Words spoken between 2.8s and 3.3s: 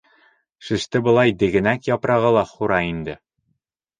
инде.